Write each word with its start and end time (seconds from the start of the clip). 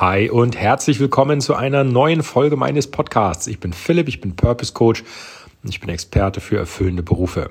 Hi 0.00 0.30
und 0.30 0.56
herzlich 0.56 1.00
willkommen 1.00 1.40
zu 1.40 1.56
einer 1.56 1.82
neuen 1.82 2.22
Folge 2.22 2.54
meines 2.54 2.88
Podcasts. 2.88 3.48
Ich 3.48 3.58
bin 3.58 3.72
Philipp, 3.72 4.06
ich 4.06 4.20
bin 4.20 4.36
Purpose 4.36 4.72
Coach 4.72 5.02
und 5.64 5.70
ich 5.70 5.80
bin 5.80 5.88
Experte 5.88 6.40
für 6.40 6.56
erfüllende 6.56 7.02
Berufe. 7.02 7.50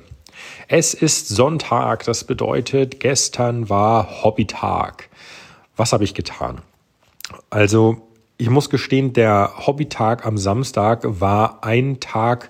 Es 0.69 0.93
ist 0.93 1.27
Sonntag, 1.27 2.05
das 2.05 2.23
bedeutet, 2.23 3.01
gestern 3.01 3.67
war 3.67 4.23
Hobbytag. 4.23 5.09
Was 5.75 5.91
habe 5.91 6.05
ich 6.05 6.13
getan? 6.13 6.61
Also, 7.49 8.07
ich 8.37 8.49
muss 8.49 8.69
gestehen, 8.69 9.11
der 9.11 9.51
Hobbytag 9.67 10.25
am 10.25 10.37
Samstag 10.37 11.01
war 11.03 11.65
ein 11.65 11.99
Tag, 11.99 12.49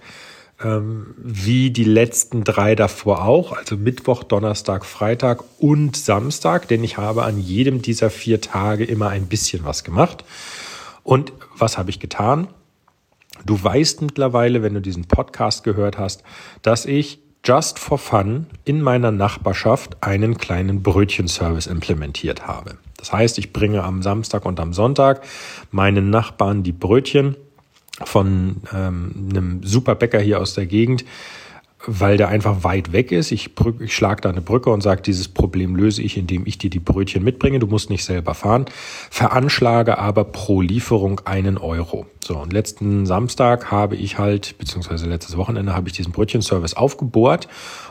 ähm, 0.64 1.14
wie 1.18 1.70
die 1.72 1.84
letzten 1.84 2.44
drei 2.44 2.76
davor 2.76 3.26
auch, 3.26 3.52
also 3.52 3.78
Mittwoch, 3.78 4.24
Donnerstag, 4.24 4.86
Freitag 4.86 5.44
und 5.60 5.96
Samstag, 5.96 6.68
denn 6.68 6.84
ich 6.84 6.98
habe 6.98 7.24
an 7.24 7.40
jedem 7.40 7.82
dieser 7.82 8.10
vier 8.10 8.42
Tage 8.42 8.84
immer 8.84 9.10
ein 9.10 9.28
bisschen 9.28 9.64
was 9.66 9.84
gemacht. 9.84 10.24
Und 11.04 11.32
was 11.56 11.78
habe 11.78 11.90
ich 11.90 12.00
getan? 12.00 12.48
Du 13.46 13.62
weißt 13.62 14.02
mittlerweile, 14.02 14.64
wenn 14.64 14.74
du 14.74 14.82
diesen 14.82 15.06
Podcast 15.06 15.64
gehört 15.64 15.98
hast, 15.98 16.24
dass 16.64 16.86
ich 16.86 17.20
just 17.46 17.80
for 17.80 17.98
fun 17.98 18.48
in 18.66 18.82
meiner 18.82 19.12
Nachbarschaft 19.12 20.04
einen 20.04 20.38
kleinen 20.38 20.82
Brötchenservice 20.84 21.68
implementiert 21.68 22.48
habe. 22.48 22.78
Das 22.98 23.14
heißt, 23.14 23.38
ich 23.38 23.54
bringe 23.54 23.84
am 23.84 24.02
Samstag 24.02 24.46
und 24.46 24.60
am 24.60 24.74
Sonntag 24.74 25.22
meinen 25.72 26.10
Nachbarn 26.10 26.64
die 26.64 26.72
Brötchen 26.72 27.38
von 28.06 28.58
ähm, 28.74 29.30
einem 29.30 29.64
super 29.64 29.96
Bäcker 29.96 30.20
hier 30.20 30.40
aus 30.40 30.54
der 30.54 30.66
Gegend, 30.66 31.06
weil 31.86 32.18
der 32.18 32.30
einfach 32.30 32.64
weit 32.64 32.92
weg 32.92 33.12
ist. 33.12 33.32
Ich, 33.32 33.52
ich 33.80 33.96
schlage 33.96 34.22
da 34.22 34.30
eine 34.30 34.42
Brücke 34.42 34.70
und 34.70 34.82
sage, 34.82 35.02
dieses 35.02 35.28
Problem 35.28 35.76
löse 35.76 36.02
ich, 36.02 36.18
indem 36.18 36.46
ich 36.46 36.58
dir 36.58 36.70
die 36.70 36.80
Brötchen 36.80 37.24
mitbringe. 37.24 37.60
Du 37.60 37.68
musst 37.68 37.90
nicht 37.90 38.04
selber 38.04 38.34
fahren. 38.34 38.66
Veranschlage 39.10 39.98
aber 39.98 40.26
pro 40.26 40.62
Lieferung 40.62 41.22
einen 41.26 41.58
Euro. 41.58 42.08
So, 42.24 42.38
und 42.38 42.52
letzten 42.52 43.06
Samstag 43.06 43.72
habe 43.72 43.96
ich 43.96 44.18
halt, 44.18 44.58
beziehungsweise 44.58 45.08
letztes 45.08 45.38
Wochenende 45.38 45.74
habe 45.74 45.88
ich 45.88 45.94
diesen 45.94 46.12
Brötchenservice 46.12 46.74
aufgebohrt 46.74 47.48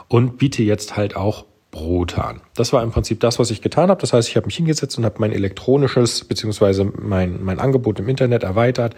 und 0.09 0.37
biete 0.37 0.63
jetzt 0.63 0.97
halt 0.97 1.17
auch 1.17 1.47
Brote 1.71 2.25
an. 2.25 2.41
Das 2.55 2.73
war 2.73 2.83
im 2.83 2.91
Prinzip 2.91 3.21
das, 3.21 3.39
was 3.39 3.51
ich 3.51 3.61
getan 3.61 3.91
habe. 3.91 4.01
Das 4.01 4.13
heißt, 4.13 4.29
ich 4.29 4.37
habe 4.37 4.47
mich 4.47 4.57
hingesetzt 4.57 4.97
und 4.99 5.05
habe 5.05 5.17
mein 5.19 5.33
elektronisches, 5.33 6.25
beziehungsweise 6.25 6.85
mein, 6.85 7.45
mein 7.45 7.61
Angebot 7.61 7.99
im 7.99 8.09
Internet 8.09 8.43
erweitert 8.43 8.95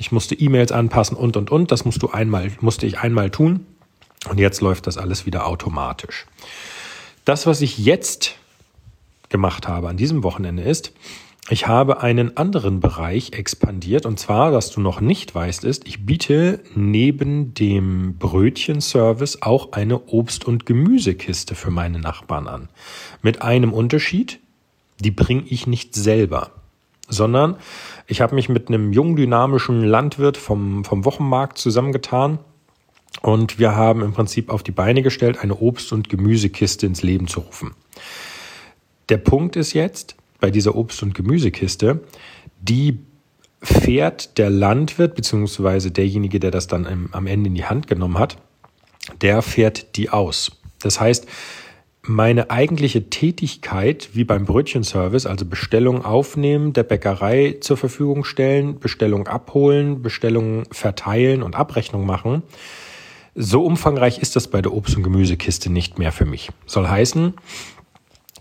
ich 0.00 0.12
musste 0.12 0.34
E-Mails 0.34 0.72
anpassen 0.72 1.16
und, 1.16 1.36
und, 1.36 1.50
und. 1.50 1.70
Das 1.70 1.84
musst 1.84 2.02
du 2.02 2.10
einmal, 2.10 2.50
musste 2.60 2.86
ich 2.86 2.98
einmal 2.98 3.30
tun. 3.30 3.66
Und 4.28 4.38
jetzt 4.38 4.60
läuft 4.60 4.86
das 4.86 4.96
alles 4.98 5.26
wieder 5.26 5.46
automatisch. 5.46 6.26
Das, 7.24 7.46
was 7.46 7.60
ich 7.60 7.78
jetzt 7.78 8.36
gemacht 9.28 9.68
habe 9.68 9.88
an 9.88 9.98
diesem 9.98 10.22
Wochenende 10.22 10.62
ist, 10.62 10.92
ich 11.48 11.66
habe 11.66 12.00
einen 12.00 12.36
anderen 12.36 12.80
Bereich 12.80 13.32
expandiert 13.32 14.06
und 14.06 14.18
zwar, 14.18 14.52
was 14.52 14.70
du 14.70 14.80
noch 14.80 15.00
nicht 15.00 15.34
weißt, 15.34 15.64
ist, 15.64 15.86
ich 15.86 16.06
biete 16.06 16.60
neben 16.74 17.54
dem 17.54 18.16
Brötchenservice 18.18 19.42
auch 19.42 19.72
eine 19.72 19.98
Obst- 19.98 20.44
und 20.44 20.64
Gemüsekiste 20.64 21.54
für 21.54 21.70
meine 21.70 21.98
Nachbarn 21.98 22.46
an. 22.46 22.68
Mit 23.20 23.42
einem 23.42 23.72
Unterschied, 23.72 24.38
die 24.98 25.10
bringe 25.10 25.44
ich 25.46 25.66
nicht 25.66 25.94
selber 25.94 26.52
sondern 27.10 27.56
ich 28.06 28.20
habe 28.20 28.34
mich 28.34 28.48
mit 28.48 28.68
einem 28.68 28.92
jungen, 28.92 29.16
dynamischen 29.16 29.84
Landwirt 29.84 30.36
vom, 30.36 30.84
vom 30.84 31.04
Wochenmarkt 31.04 31.58
zusammengetan 31.58 32.38
und 33.22 33.58
wir 33.58 33.76
haben 33.76 34.02
im 34.02 34.12
Prinzip 34.12 34.48
auf 34.50 34.62
die 34.62 34.72
Beine 34.72 35.02
gestellt, 35.02 35.38
eine 35.38 35.56
Obst- 35.56 35.92
und 35.92 36.08
Gemüsekiste 36.08 36.86
ins 36.86 37.02
Leben 37.02 37.26
zu 37.26 37.40
rufen. 37.40 37.74
Der 39.08 39.18
Punkt 39.18 39.56
ist 39.56 39.74
jetzt, 39.74 40.16
bei 40.38 40.50
dieser 40.50 40.74
Obst- 40.74 41.02
und 41.02 41.14
Gemüsekiste, 41.14 42.00
die 42.60 43.00
fährt 43.62 44.38
der 44.38 44.48
Landwirt, 44.48 45.14
beziehungsweise 45.14 45.90
derjenige, 45.90 46.40
der 46.40 46.50
das 46.50 46.66
dann 46.66 47.10
am 47.12 47.26
Ende 47.26 47.48
in 47.48 47.54
die 47.54 47.66
Hand 47.66 47.88
genommen 47.88 48.18
hat, 48.18 48.38
der 49.20 49.42
fährt 49.42 49.96
die 49.96 50.08
aus. 50.08 50.52
Das 50.80 51.00
heißt, 51.00 51.26
meine 52.02 52.50
eigentliche 52.50 53.10
Tätigkeit, 53.10 54.10
wie 54.14 54.24
beim 54.24 54.46
Brötchenservice, 54.46 55.26
also 55.26 55.44
Bestellung 55.44 56.04
aufnehmen, 56.04 56.72
der 56.72 56.82
Bäckerei 56.82 57.56
zur 57.60 57.76
Verfügung 57.76 58.24
stellen, 58.24 58.78
Bestellung 58.78 59.28
abholen, 59.28 60.02
Bestellung 60.02 60.64
verteilen 60.72 61.42
und 61.42 61.54
Abrechnung 61.54 62.06
machen, 62.06 62.42
so 63.34 63.64
umfangreich 63.64 64.18
ist 64.18 64.34
das 64.34 64.48
bei 64.48 64.62
der 64.62 64.72
Obst- 64.72 64.96
und 64.96 65.02
Gemüsekiste 65.02 65.70
nicht 65.70 65.98
mehr 65.98 66.12
für 66.12 66.24
mich. 66.24 66.50
Soll 66.66 66.88
heißen, 66.88 67.34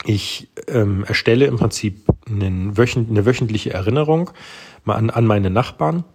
ich 0.05 0.49
ähm, 0.67 1.03
erstelle 1.07 1.45
im 1.45 1.57
Prinzip 1.57 2.05
einen 2.27 2.73
eine 2.77 3.25
wöchentliche 3.25 3.73
Erinnerung 3.73 4.31
an, 4.85 5.09
an 5.09 5.25
meine 5.25 5.49
Nachbarn 5.49 6.05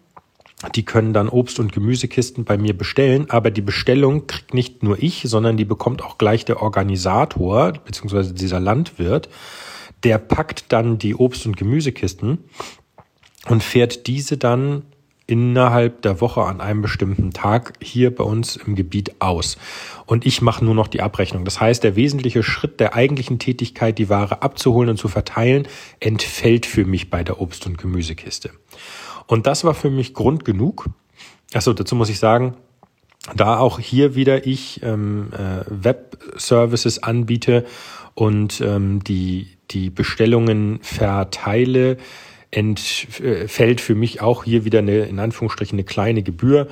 die 0.69 0.85
können 0.85 1.13
dann 1.13 1.29
Obst- 1.29 1.59
und 1.59 1.73
Gemüsekisten 1.73 2.45
bei 2.45 2.57
mir 2.57 2.77
bestellen, 2.77 3.31
aber 3.31 3.51
die 3.51 3.61
Bestellung 3.61 4.27
kriegt 4.27 4.55
nicht 4.55 4.83
nur 4.83 5.03
ich, 5.03 5.23
sondern 5.27 5.57
die 5.57 5.65
bekommt 5.65 6.03
auch 6.03 6.19
gleich 6.19 6.45
der 6.45 6.63
Organisator, 6.63 7.73
beziehungsweise 7.73 8.35
dieser 8.35 8.61
Landwirt. 8.61 9.29
Der 10.03 10.19
packt 10.19 10.67
dann 10.69 10.99
die 10.99 11.15
Obst- 11.15 11.47
und 11.47 11.57
Gemüsekisten 11.57 12.39
und 13.49 13.63
fährt 13.63 14.07
diese 14.07 14.37
dann 14.37 14.83
innerhalb 15.27 16.03
der 16.03 16.21
Woche 16.21 16.43
an 16.43 16.61
einem 16.61 16.83
bestimmten 16.83 17.33
Tag 17.33 17.75
hier 17.81 18.15
bei 18.15 18.25
uns 18.25 18.57
im 18.57 18.75
Gebiet 18.75 19.21
aus. 19.21 19.57
Und 20.05 20.27
ich 20.27 20.43
mache 20.43 20.65
nur 20.65 20.75
noch 20.75 20.89
die 20.89 21.01
Abrechnung. 21.01 21.45
Das 21.45 21.61
heißt, 21.61 21.83
der 21.83 21.97
wesentliche 21.97 22.43
Schritt 22.43 22.79
der 22.79 22.95
eigentlichen 22.95 23.39
Tätigkeit, 23.39 23.97
die 23.99 24.11
Ware 24.11 24.43
abzuholen 24.43 24.91
und 24.91 24.97
zu 24.99 25.09
verteilen, 25.09 25.67
entfällt 26.01 26.67
für 26.67 26.85
mich 26.85 27.09
bei 27.09 27.25
der 27.25 27.41
Obst- 27.41 27.67
und 27.67 27.79
Gemüsekiste. 27.79 28.51
Und 29.27 29.47
das 29.47 29.65
war 29.65 29.75
für 29.75 29.91
mich 29.91 30.15
Grund 30.15 30.45
genug. 30.45 30.89
Achso, 31.53 31.73
dazu 31.73 31.95
muss 31.95 32.09
ich 32.09 32.19
sagen, 32.19 32.55
da 33.35 33.59
auch 33.59 33.79
hier 33.79 34.15
wieder 34.15 34.47
ich 34.47 34.83
ähm, 34.83 35.31
äh, 35.33 35.65
Web-Services 35.69 37.03
anbiete 37.03 37.65
und 38.15 38.61
ähm, 38.61 39.03
die, 39.03 39.49
die 39.71 39.91
Bestellungen 39.91 40.79
verteile, 40.83 41.97
entfällt 42.51 43.81
für 43.81 43.95
mich 43.95 44.21
auch 44.21 44.45
hier 44.45 44.65
wieder 44.65 44.81
eine, 44.81 45.05
in 45.05 45.19
Anführungsstrichen, 45.19 45.77
eine 45.77 45.85
kleine 45.85 46.23
Gebühr. 46.23 46.69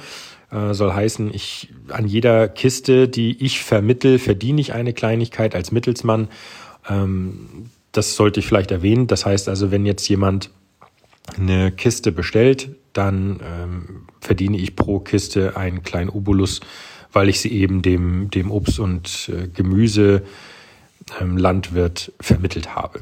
Äh, 0.50 0.74
soll 0.74 0.92
heißen, 0.92 1.32
ich 1.32 1.70
an 1.88 2.06
jeder 2.06 2.48
Kiste, 2.48 3.08
die 3.08 3.42
ich 3.44 3.62
vermittel, 3.62 4.18
verdiene 4.18 4.60
ich 4.60 4.74
eine 4.74 4.92
Kleinigkeit 4.92 5.54
als 5.54 5.72
Mittelsmann. 5.72 6.28
Ähm, 6.88 7.70
das 7.92 8.14
sollte 8.14 8.40
ich 8.40 8.46
vielleicht 8.46 8.70
erwähnen. 8.70 9.06
Das 9.06 9.26
heißt 9.26 9.48
also, 9.48 9.70
wenn 9.70 9.86
jetzt 9.86 10.08
jemand 10.08 10.50
eine 11.36 11.72
Kiste 11.72 12.12
bestellt, 12.12 12.70
dann 12.92 13.40
ähm, 13.42 14.06
verdiene 14.20 14.58
ich 14.58 14.76
pro 14.76 14.98
Kiste 15.00 15.56
einen 15.56 15.82
kleinen 15.82 16.10
Obolus, 16.10 16.60
weil 17.12 17.28
ich 17.28 17.40
sie 17.40 17.52
eben 17.52 17.82
dem, 17.82 18.30
dem 18.30 18.50
Obst- 18.50 18.80
und 18.80 19.30
äh, 19.32 19.48
Gemüse 19.48 20.22
ähm, 21.20 21.38
vermittelt 22.20 22.74
habe. 22.74 23.00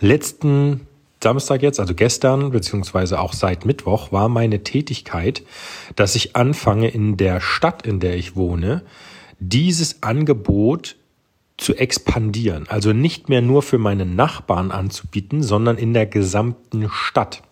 Letzten 0.00 0.86
Samstag 1.22 1.62
jetzt, 1.62 1.78
also 1.78 1.94
gestern, 1.94 2.50
beziehungsweise 2.50 3.20
auch 3.20 3.32
seit 3.32 3.64
Mittwoch, 3.64 4.10
war 4.10 4.28
meine 4.28 4.64
Tätigkeit, 4.64 5.42
dass 5.94 6.16
ich 6.16 6.34
anfange 6.34 6.88
in 6.88 7.16
der 7.16 7.40
Stadt, 7.40 7.86
in 7.86 8.00
der 8.00 8.16
ich 8.16 8.34
wohne, 8.34 8.82
dieses 9.38 10.02
Angebot 10.02 10.96
zu 11.62 11.74
expandieren. 11.74 12.66
Also 12.68 12.92
nicht 12.92 13.28
mehr 13.28 13.42
nur 13.42 13.62
für 13.62 13.78
meine 13.78 14.04
Nachbarn 14.04 14.70
anzubieten, 14.70 15.42
sondern 15.42 15.78
in 15.78 15.94
der 15.94 16.06
gesamten 16.06 16.88
Stadt. 16.90 17.42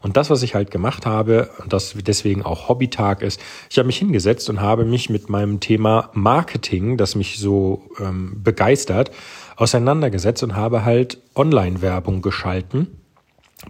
Und 0.00 0.16
das, 0.16 0.30
was 0.30 0.42
ich 0.42 0.54
halt 0.54 0.70
gemacht 0.70 1.06
habe, 1.06 1.50
und 1.58 1.72
das 1.72 1.94
deswegen 1.96 2.42
auch 2.42 2.68
Hobbytag 2.68 3.22
ist, 3.22 3.40
ich 3.68 3.78
habe 3.78 3.86
mich 3.86 3.98
hingesetzt 3.98 4.48
und 4.48 4.60
habe 4.60 4.84
mich 4.84 5.10
mit 5.10 5.28
meinem 5.28 5.58
Thema 5.58 6.10
Marketing, 6.12 6.96
das 6.96 7.16
mich 7.16 7.38
so 7.38 7.82
ähm, 7.98 8.40
begeistert, 8.42 9.10
auseinandergesetzt 9.56 10.42
und 10.44 10.54
habe 10.54 10.84
halt 10.84 11.18
Online-Werbung 11.34 12.22
geschalten 12.22 12.86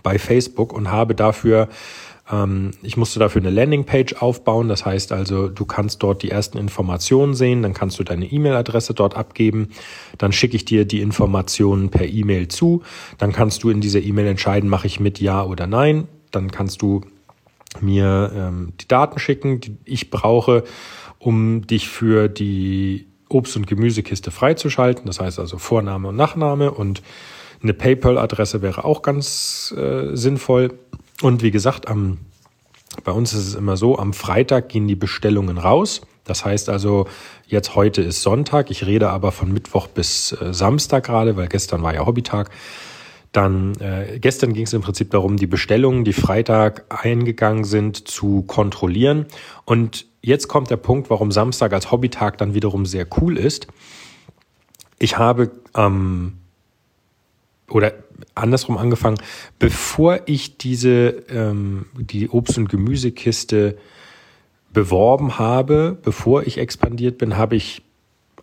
bei 0.02 0.18
Facebook 0.18 0.74
und 0.74 0.90
habe 0.90 1.14
dafür 1.14 1.68
ich 2.82 2.98
musste 2.98 3.18
dafür 3.18 3.40
eine 3.40 3.50
Landingpage 3.50 4.16
aufbauen. 4.20 4.68
Das 4.68 4.84
heißt 4.84 5.12
also, 5.12 5.48
du 5.48 5.64
kannst 5.64 6.02
dort 6.02 6.22
die 6.22 6.30
ersten 6.30 6.58
Informationen 6.58 7.34
sehen, 7.34 7.62
dann 7.62 7.72
kannst 7.72 7.98
du 7.98 8.04
deine 8.04 8.30
E-Mail-Adresse 8.30 8.92
dort 8.92 9.16
abgeben, 9.16 9.70
dann 10.18 10.32
schicke 10.32 10.56
ich 10.56 10.66
dir 10.66 10.84
die 10.84 11.00
Informationen 11.00 11.88
per 11.88 12.06
E-Mail 12.06 12.48
zu, 12.48 12.82
dann 13.16 13.32
kannst 13.32 13.62
du 13.62 13.70
in 13.70 13.80
dieser 13.80 14.00
E-Mail 14.00 14.26
entscheiden, 14.26 14.68
mache 14.68 14.86
ich 14.86 15.00
mit 15.00 15.20
Ja 15.20 15.42
oder 15.42 15.66
Nein, 15.66 16.06
dann 16.30 16.50
kannst 16.50 16.82
du 16.82 17.00
mir 17.80 18.30
ähm, 18.34 18.72
die 18.78 18.88
Daten 18.88 19.18
schicken, 19.18 19.60
die 19.60 19.78
ich 19.86 20.10
brauche, 20.10 20.64
um 21.18 21.66
dich 21.66 21.88
für 21.88 22.28
die 22.28 23.06
Obst- 23.30 23.56
und 23.56 23.66
Gemüsekiste 23.66 24.30
freizuschalten. 24.30 25.06
Das 25.06 25.20
heißt 25.20 25.38
also 25.38 25.58
Vorname 25.58 26.08
und 26.08 26.16
Nachname 26.16 26.70
und 26.70 27.02
eine 27.62 27.74
PayPal-Adresse 27.74 28.62
wäre 28.62 28.84
auch 28.84 29.02
ganz 29.02 29.74
äh, 29.76 30.14
sinnvoll. 30.14 30.78
Und 31.22 31.42
wie 31.42 31.50
gesagt, 31.50 31.88
am, 31.88 32.18
bei 33.04 33.12
uns 33.12 33.32
ist 33.32 33.46
es 33.48 33.54
immer 33.54 33.76
so, 33.76 33.98
am 33.98 34.12
Freitag 34.12 34.68
gehen 34.68 34.86
die 34.86 34.96
Bestellungen 34.96 35.58
raus. 35.58 36.02
Das 36.24 36.44
heißt 36.44 36.68
also, 36.68 37.08
jetzt 37.46 37.74
heute 37.74 38.02
ist 38.02 38.22
Sonntag. 38.22 38.70
Ich 38.70 38.86
rede 38.86 39.10
aber 39.10 39.32
von 39.32 39.52
Mittwoch 39.52 39.88
bis 39.88 40.32
äh, 40.32 40.52
Samstag 40.52 41.04
gerade, 41.04 41.36
weil 41.36 41.48
gestern 41.48 41.82
war 41.82 41.94
ja 41.94 42.06
Hobbytag. 42.06 42.50
Dann 43.32 43.74
äh, 43.80 44.18
gestern 44.20 44.52
ging 44.52 44.64
es 44.64 44.72
im 44.72 44.82
Prinzip 44.82 45.10
darum, 45.10 45.36
die 45.36 45.46
Bestellungen, 45.46 46.04
die 46.04 46.12
Freitag 46.12 46.84
eingegangen 46.88 47.64
sind, 47.64 48.08
zu 48.08 48.42
kontrollieren. 48.42 49.26
Und 49.64 50.06
jetzt 50.22 50.48
kommt 50.48 50.70
der 50.70 50.76
Punkt, 50.76 51.10
warum 51.10 51.32
Samstag 51.32 51.72
als 51.72 51.90
Hobbytag 51.90 52.38
dann 52.38 52.54
wiederum 52.54 52.86
sehr 52.86 53.06
cool 53.20 53.36
ist. 53.36 53.66
Ich 54.98 55.18
habe 55.18 55.50
ähm, 55.74 56.38
oder 57.68 57.94
andersrum 58.34 58.78
angefangen, 58.78 59.18
bevor 59.58 60.20
ich 60.26 60.58
diese 60.58 61.24
ähm, 61.28 61.86
die 61.96 62.28
Obst- 62.28 62.58
und 62.58 62.68
Gemüsekiste 62.68 63.78
beworben 64.72 65.38
habe, 65.38 65.96
bevor 66.02 66.46
ich 66.46 66.58
expandiert 66.58 67.18
bin, 67.18 67.36
habe 67.36 67.56
ich 67.56 67.82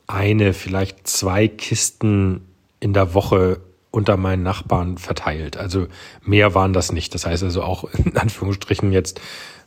eine, 0.07 0.53
vielleicht 0.53 1.07
zwei 1.07 1.47
Kisten 1.47 2.41
in 2.79 2.93
der 2.93 3.13
Woche 3.13 3.61
unter 3.91 4.17
meinen 4.17 4.43
Nachbarn 4.43 4.97
verteilt. 4.97 5.57
Also 5.57 5.87
mehr 6.21 6.53
waren 6.53 6.73
das 6.73 6.91
nicht. 6.91 7.13
Das 7.13 7.25
heißt 7.25 7.43
also 7.43 7.63
auch 7.63 7.85
in 7.93 8.17
Anführungsstrichen 8.17 8.91
jetzt 8.91 9.21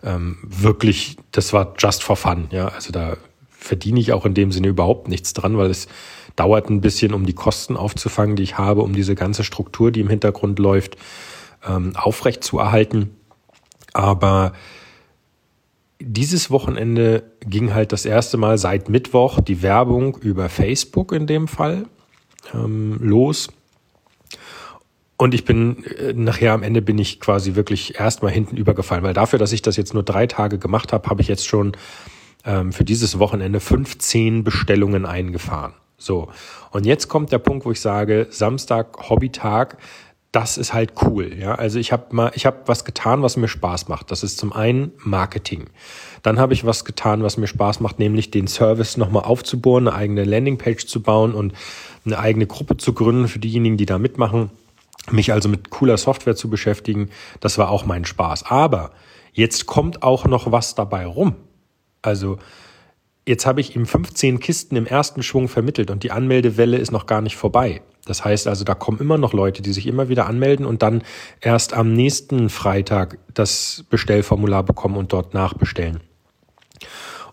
ähm, 0.04 0.38
wirklich, 0.42 1.16
das 1.32 1.52
war 1.52 1.74
just 1.78 2.02
for 2.02 2.16
fun. 2.16 2.48
Ja, 2.50 2.68
also 2.68 2.92
da 2.92 3.16
verdiene 3.58 4.00
ich 4.00 4.12
auch 4.12 4.24
in 4.24 4.34
dem 4.34 4.52
Sinne 4.52 4.68
überhaupt 4.68 5.08
nichts 5.08 5.34
dran, 5.34 5.58
weil 5.58 5.70
es 5.70 5.88
dauert 6.36 6.70
ein 6.70 6.80
bisschen, 6.80 7.12
um 7.12 7.26
die 7.26 7.34
Kosten 7.34 7.76
aufzufangen, 7.76 8.36
die 8.36 8.44
ich 8.44 8.56
habe, 8.56 8.82
um 8.82 8.94
diese 8.94 9.14
ganze 9.14 9.44
Struktur, 9.44 9.90
die 9.90 10.00
im 10.00 10.08
Hintergrund 10.08 10.58
läuft, 10.58 10.96
ähm, 11.68 11.92
aufrecht 11.96 12.44
zu 12.44 12.58
erhalten. 12.58 13.10
Aber 13.92 14.52
dieses 16.00 16.50
Wochenende 16.50 17.24
ging 17.40 17.74
halt 17.74 17.92
das 17.92 18.04
erste 18.04 18.36
Mal 18.36 18.56
seit 18.56 18.88
Mittwoch 18.88 19.40
die 19.40 19.62
Werbung 19.62 20.16
über 20.18 20.48
Facebook 20.48 21.12
in 21.12 21.26
dem 21.26 21.48
Fall 21.48 21.86
ähm, 22.54 22.98
los. 23.00 23.48
Und 25.16 25.34
ich 25.34 25.44
bin 25.44 25.84
äh, 25.84 26.12
nachher 26.12 26.52
am 26.52 26.62
Ende 26.62 26.80
bin 26.80 26.98
ich 26.98 27.18
quasi 27.18 27.56
wirklich 27.56 27.98
erstmal 27.98 28.30
hinten 28.30 28.56
übergefallen, 28.56 29.02
weil 29.02 29.14
dafür, 29.14 29.40
dass 29.40 29.50
ich 29.52 29.62
das 29.62 29.76
jetzt 29.76 29.92
nur 29.92 30.04
drei 30.04 30.28
Tage 30.28 30.58
gemacht 30.58 30.92
habe, 30.92 31.10
habe 31.10 31.20
ich 31.20 31.26
jetzt 31.26 31.46
schon 31.46 31.72
ähm, 32.48 32.72
für 32.72 32.84
dieses 32.84 33.18
Wochenende 33.18 33.60
15 33.60 34.42
Bestellungen 34.42 35.06
eingefahren. 35.06 35.74
So. 35.98 36.28
Und 36.70 36.86
jetzt 36.86 37.08
kommt 37.08 37.30
der 37.30 37.38
Punkt, 37.38 37.66
wo 37.66 37.70
ich 37.70 37.80
sage, 37.80 38.26
Samstag, 38.30 39.10
Hobbytag, 39.10 39.76
das 40.32 40.58
ist 40.58 40.72
halt 40.72 40.92
cool. 41.02 41.34
Ja, 41.38 41.54
also 41.54 41.78
ich 41.78 41.92
habe 41.92 42.14
mal, 42.14 42.32
ich 42.34 42.46
habe 42.46 42.58
was 42.66 42.84
getan, 42.84 43.22
was 43.22 43.36
mir 43.36 43.48
Spaß 43.48 43.88
macht. 43.88 44.10
Das 44.10 44.22
ist 44.22 44.38
zum 44.38 44.52
einen 44.52 44.92
Marketing. 44.98 45.66
Dann 46.22 46.38
habe 46.38 46.52
ich 46.52 46.64
was 46.64 46.84
getan, 46.84 47.22
was 47.22 47.36
mir 47.36 47.46
Spaß 47.46 47.80
macht, 47.80 47.98
nämlich 47.98 48.30
den 48.30 48.46
Service 48.46 48.96
nochmal 48.96 49.24
aufzubohren, 49.24 49.88
eine 49.88 49.96
eigene 49.96 50.24
Landingpage 50.24 50.86
zu 50.86 51.02
bauen 51.02 51.34
und 51.34 51.52
eine 52.04 52.18
eigene 52.18 52.46
Gruppe 52.46 52.76
zu 52.76 52.92
gründen 52.92 53.28
für 53.28 53.38
diejenigen, 53.38 53.76
die 53.76 53.86
da 53.86 53.98
mitmachen. 53.98 54.50
Mich 55.10 55.32
also 55.32 55.48
mit 55.48 55.70
cooler 55.70 55.96
Software 55.96 56.36
zu 56.36 56.50
beschäftigen, 56.50 57.08
das 57.40 57.56
war 57.56 57.70
auch 57.70 57.86
mein 57.86 58.04
Spaß. 58.04 58.44
Aber 58.44 58.90
jetzt 59.32 59.64
kommt 59.66 60.02
auch 60.02 60.26
noch 60.26 60.52
was 60.52 60.74
dabei 60.74 61.06
rum. 61.06 61.36
Also 62.02 62.38
jetzt 63.26 63.46
habe 63.46 63.60
ich 63.60 63.76
ihm 63.76 63.86
15 63.86 64.40
Kisten 64.40 64.76
im 64.76 64.86
ersten 64.86 65.22
Schwung 65.22 65.48
vermittelt 65.48 65.90
und 65.90 66.02
die 66.02 66.10
Anmeldewelle 66.10 66.78
ist 66.78 66.90
noch 66.90 67.06
gar 67.06 67.20
nicht 67.20 67.36
vorbei. 67.36 67.82
Das 68.06 68.24
heißt 68.24 68.46
also, 68.48 68.64
da 68.64 68.74
kommen 68.74 68.98
immer 69.00 69.18
noch 69.18 69.34
Leute, 69.34 69.60
die 69.60 69.72
sich 69.72 69.86
immer 69.86 70.08
wieder 70.08 70.26
anmelden 70.26 70.64
und 70.64 70.82
dann 70.82 71.02
erst 71.42 71.74
am 71.74 71.92
nächsten 71.92 72.48
Freitag 72.48 73.18
das 73.34 73.84
Bestellformular 73.90 74.62
bekommen 74.62 74.96
und 74.96 75.12
dort 75.12 75.34
nachbestellen. 75.34 76.00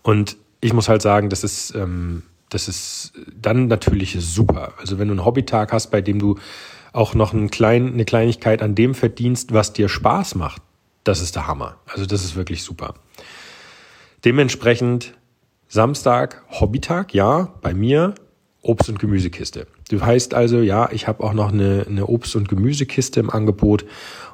Und 0.02 0.36
ich 0.60 0.74
muss 0.74 0.88
halt 0.88 1.00
sagen, 1.00 1.30
das 1.30 1.44
ist, 1.44 1.74
ähm, 1.74 2.24
das 2.50 2.68
ist 2.68 3.12
dann 3.34 3.68
natürlich 3.68 4.16
super. 4.20 4.74
Also 4.78 4.98
wenn 4.98 5.08
du 5.08 5.12
einen 5.12 5.24
Hobbytag 5.24 5.72
hast, 5.72 5.90
bei 5.90 6.02
dem 6.02 6.18
du 6.18 6.38
auch 6.92 7.14
noch 7.14 7.32
einen 7.32 7.50
klein, 7.50 7.92
eine 7.92 8.04
Kleinigkeit 8.04 8.62
an 8.62 8.74
dem 8.74 8.94
verdienst, 8.94 9.52
was 9.52 9.72
dir 9.72 9.88
Spaß 9.88 10.34
macht, 10.34 10.62
das 11.04 11.20
ist 11.20 11.36
der 11.36 11.46
Hammer. 11.46 11.76
Also 11.86 12.04
das 12.04 12.22
ist 12.22 12.36
wirklich 12.36 12.62
super. 12.62 12.94
Dementsprechend 14.26 15.12
Samstag 15.68 16.42
Hobbytag, 16.50 17.14
ja, 17.14 17.54
bei 17.62 17.74
mir 17.74 18.16
Obst- 18.60 18.88
und 18.88 18.98
Gemüsekiste. 18.98 19.68
Du 19.88 20.00
heißt 20.00 20.34
also, 20.34 20.62
ja, 20.62 20.90
ich 20.90 21.06
habe 21.06 21.22
auch 21.22 21.32
noch 21.32 21.52
eine, 21.52 21.86
eine 21.88 22.06
Obst- 22.06 22.34
und 22.34 22.48
Gemüsekiste 22.48 23.20
im 23.20 23.30
Angebot 23.30 23.84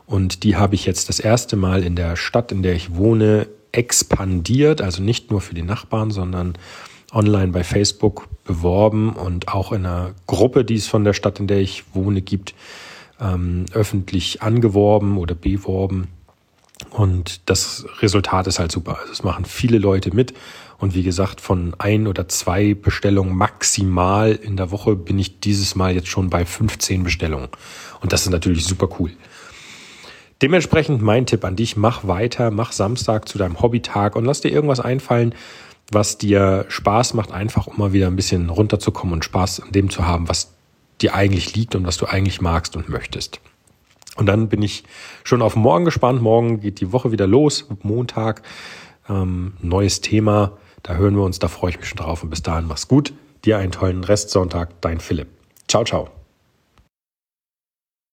und 0.06 0.44
die 0.44 0.56
habe 0.56 0.76
ich 0.76 0.86
jetzt 0.86 1.10
das 1.10 1.20
erste 1.20 1.56
Mal 1.56 1.82
in 1.82 1.94
der 1.94 2.16
Stadt, 2.16 2.52
in 2.52 2.62
der 2.62 2.74
ich 2.74 2.96
wohne, 2.96 3.48
expandiert, 3.70 4.80
also 4.80 5.02
nicht 5.02 5.30
nur 5.30 5.42
für 5.42 5.54
die 5.54 5.60
Nachbarn, 5.60 6.10
sondern 6.10 6.54
online 7.12 7.52
bei 7.52 7.62
Facebook 7.62 8.28
beworben 8.44 9.10
und 9.10 9.48
auch 9.48 9.72
in 9.72 9.84
einer 9.84 10.12
Gruppe, 10.26 10.64
die 10.64 10.76
es 10.76 10.86
von 10.86 11.04
der 11.04 11.12
Stadt, 11.12 11.38
in 11.38 11.48
der 11.48 11.60
ich 11.60 11.84
wohne, 11.92 12.22
gibt, 12.22 12.54
ähm, 13.20 13.66
öffentlich 13.74 14.40
angeworben 14.40 15.18
oder 15.18 15.34
beworben. 15.34 16.08
Und 16.90 17.48
das 17.48 17.86
Resultat 18.00 18.46
ist 18.46 18.58
halt 18.58 18.72
super. 18.72 18.98
Also 19.00 19.12
es 19.12 19.22
machen 19.22 19.44
viele 19.44 19.78
Leute 19.78 20.14
mit 20.14 20.34
und 20.82 20.94
wie 20.94 21.04
gesagt, 21.04 21.40
von 21.40 21.74
ein 21.78 22.08
oder 22.08 22.26
zwei 22.26 22.74
Bestellungen 22.74 23.36
maximal 23.36 24.32
in 24.32 24.56
der 24.56 24.72
Woche 24.72 24.96
bin 24.96 25.16
ich 25.16 25.38
dieses 25.38 25.76
Mal 25.76 25.94
jetzt 25.94 26.08
schon 26.08 26.28
bei 26.28 26.44
15 26.44 27.04
Bestellungen. 27.04 27.48
Und 28.00 28.12
das 28.12 28.22
ist 28.22 28.30
natürlich 28.30 28.64
super 28.64 28.88
cool. 28.98 29.12
Dementsprechend 30.42 31.00
mein 31.00 31.24
Tipp 31.24 31.44
an 31.44 31.54
dich, 31.54 31.76
mach 31.76 32.08
weiter, 32.08 32.50
mach 32.50 32.72
Samstag 32.72 33.28
zu 33.28 33.38
deinem 33.38 33.62
Hobbytag 33.62 34.16
und 34.16 34.24
lass 34.24 34.40
dir 34.40 34.50
irgendwas 34.50 34.80
einfallen, 34.80 35.36
was 35.92 36.18
dir 36.18 36.64
Spaß 36.68 37.14
macht, 37.14 37.30
einfach 37.30 37.68
um 37.68 37.78
mal 37.78 37.92
wieder 37.92 38.08
ein 38.08 38.16
bisschen 38.16 38.50
runterzukommen 38.50 39.14
und 39.14 39.24
Spaß 39.24 39.60
an 39.60 39.70
dem 39.70 39.88
zu 39.88 40.04
haben, 40.04 40.28
was 40.28 40.52
dir 41.00 41.14
eigentlich 41.14 41.54
liegt 41.54 41.76
und 41.76 41.86
was 41.86 41.96
du 41.96 42.06
eigentlich 42.06 42.40
magst 42.40 42.74
und 42.74 42.88
möchtest. 42.88 43.40
Und 44.16 44.26
dann 44.26 44.48
bin 44.48 44.62
ich 44.62 44.84
schon 45.24 45.42
auf 45.42 45.56
morgen 45.56 45.84
gespannt. 45.84 46.22
Morgen 46.22 46.60
geht 46.60 46.80
die 46.80 46.92
Woche 46.92 47.12
wieder 47.12 47.26
los, 47.26 47.66
Montag, 47.82 48.42
ähm, 49.08 49.54
neues 49.60 50.00
Thema. 50.00 50.58
Da 50.82 50.94
hören 50.94 51.16
wir 51.16 51.22
uns, 51.22 51.38
da 51.38 51.48
freue 51.48 51.70
ich 51.70 51.78
mich 51.78 51.88
schon 51.88 51.98
drauf. 51.98 52.22
Und 52.22 52.30
bis 52.30 52.42
dahin, 52.42 52.66
mach's 52.66 52.88
gut. 52.88 53.12
Dir 53.44 53.58
einen 53.58 53.72
tollen 53.72 54.04
Restsonntag, 54.04 54.80
dein 54.80 55.00
Philipp. 55.00 55.28
Ciao, 55.68 55.84
ciao. 55.84 56.21